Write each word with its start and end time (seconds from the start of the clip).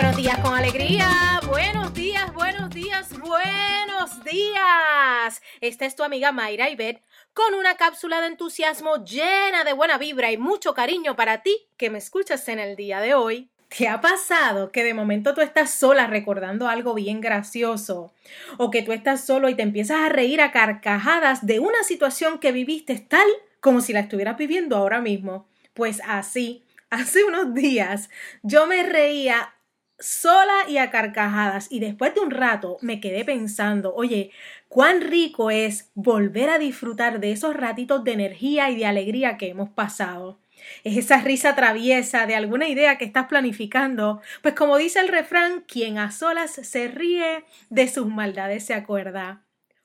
Buenos 0.00 0.16
días 0.16 0.38
con 0.38 0.54
alegría, 0.54 1.40
buenos 1.46 1.92
días, 1.92 2.32
buenos 2.32 2.70
días, 2.70 3.10
buenos 3.20 4.24
días. 4.24 5.42
Esta 5.60 5.84
es 5.84 5.94
tu 5.94 6.02
amiga 6.02 6.32
Mayra 6.32 6.70
Ibet 6.70 7.02
con 7.34 7.52
una 7.52 7.76
cápsula 7.76 8.22
de 8.22 8.28
entusiasmo 8.28 9.04
llena 9.04 9.62
de 9.62 9.74
buena 9.74 9.98
vibra 9.98 10.32
y 10.32 10.38
mucho 10.38 10.72
cariño 10.72 11.16
para 11.16 11.42
ti 11.42 11.54
que 11.76 11.90
me 11.90 11.98
escuchas 11.98 12.48
en 12.48 12.60
el 12.60 12.76
día 12.76 13.02
de 13.02 13.12
hoy. 13.12 13.50
¿Te 13.68 13.88
ha 13.88 14.00
pasado 14.00 14.72
que 14.72 14.84
de 14.84 14.94
momento 14.94 15.34
tú 15.34 15.42
estás 15.42 15.70
sola 15.70 16.06
recordando 16.06 16.66
algo 16.66 16.94
bien 16.94 17.20
gracioso? 17.20 18.10
¿O 18.56 18.70
que 18.70 18.80
tú 18.80 18.92
estás 18.92 19.26
solo 19.26 19.50
y 19.50 19.54
te 19.54 19.62
empiezas 19.62 19.98
a 19.98 20.08
reír 20.08 20.40
a 20.40 20.50
carcajadas 20.50 21.44
de 21.44 21.60
una 21.60 21.84
situación 21.84 22.38
que 22.38 22.52
viviste 22.52 22.98
tal 23.00 23.28
como 23.60 23.82
si 23.82 23.92
la 23.92 24.00
estuvieras 24.00 24.38
viviendo 24.38 24.78
ahora 24.78 25.02
mismo? 25.02 25.46
Pues 25.74 26.00
así, 26.08 26.64
hace 26.88 27.22
unos 27.22 27.52
días 27.52 28.08
yo 28.42 28.66
me 28.66 28.82
reía 28.82 29.52
sola 30.00 30.68
y 30.68 30.78
a 30.78 30.90
carcajadas 30.90 31.68
y 31.70 31.80
después 31.80 32.14
de 32.14 32.20
un 32.20 32.30
rato 32.30 32.78
me 32.80 33.00
quedé 33.00 33.24
pensando, 33.24 33.94
oye, 33.94 34.30
cuán 34.68 35.00
rico 35.02 35.50
es 35.50 35.90
volver 35.94 36.50
a 36.50 36.58
disfrutar 36.58 37.20
de 37.20 37.32
esos 37.32 37.54
ratitos 37.54 38.02
de 38.04 38.12
energía 38.12 38.70
y 38.70 38.76
de 38.76 38.86
alegría 38.86 39.36
que 39.36 39.48
hemos 39.48 39.70
pasado. 39.70 40.40
Es 40.84 40.96
esa 40.96 41.20
risa 41.20 41.54
traviesa 41.54 42.26
de 42.26 42.34
alguna 42.34 42.68
idea 42.68 42.98
que 42.98 43.04
estás 43.04 43.26
planificando, 43.26 44.20
pues 44.42 44.54
como 44.54 44.76
dice 44.76 45.00
el 45.00 45.08
refrán, 45.08 45.64
quien 45.66 45.98
a 45.98 46.10
solas 46.10 46.52
se 46.52 46.88
ríe 46.88 47.44
de 47.70 47.88
sus 47.88 48.06
maldades 48.06 48.64
se 48.64 48.74
acuerda. 48.74 49.42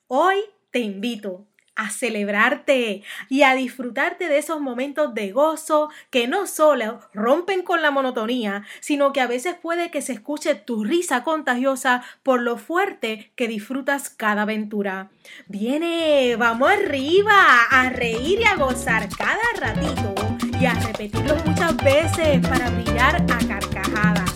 Hoy 0.07 0.38
te 0.72 0.79
invito 0.79 1.47
a 1.76 1.90
celebrarte 1.90 3.04
y 3.30 3.44
a 3.44 3.56
disfrutarte 3.56 4.28
de 4.28 4.38
esos 4.38 4.62
momentos 4.62 5.14
de 5.14 5.31
gozo 5.31 5.90
que 6.09 6.28
no 6.28 6.48
solo 6.48 7.00
rompen 7.14 7.64
con 7.64 7.81
la 7.81 7.92
monotonía, 7.92 8.64
sino 8.80 9.14
que 9.14 9.22
a 9.22 9.28
veces 9.28 9.56
puede 9.62 9.92
que 9.92 10.02
se 10.02 10.14
escuche 10.14 10.56
tu 10.56 10.84
risa 10.84 11.23
contagiosa 11.23 12.03
por 12.23 12.42
lo 12.42 12.58
fuerte 12.58 13.31
que 13.36 13.48
disfrutas 13.48 14.09
cada 14.09 14.44
aventura. 14.44 15.09
Viene, 15.48 16.36
vamos 16.38 16.70
arriba, 16.70 17.64
a 17.70 17.90
reír 17.90 18.42
y 18.42 18.46
a 18.46 18.56
gozar 18.56 19.08
cada 19.09 19.42
ratito 19.59 20.16
y 20.59 20.66
a 20.66 20.73
repetirlo 20.73 21.36
muchas 21.46 21.76
veces 21.78 22.48
para 22.48 22.70
brillar 22.70 23.16
a 23.16 23.48
carcajadas. 23.48 24.36